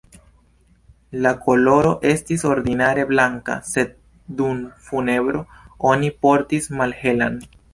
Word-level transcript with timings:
La 1.25 1.33
koloro 1.47 1.91
estis 2.13 2.45
ordinare 2.53 3.05
blanka, 3.11 3.59
sed 3.73 3.93
dum 4.41 4.65
funebro 4.89 5.45
oni 5.95 6.11
portis 6.27 6.73
malhelan. 6.83 7.39